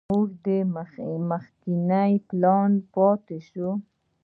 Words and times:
زموږ 0.05 0.45
مخکينى 1.29 2.11
پلان 2.27 2.71
پاته 2.93 3.37
سو. 3.49 3.67